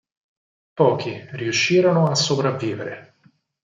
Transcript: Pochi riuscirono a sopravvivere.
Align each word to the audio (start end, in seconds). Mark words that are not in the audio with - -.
Pochi 0.73 1.27
riuscirono 1.33 2.07
a 2.09 2.15
sopravvivere. 2.15 3.17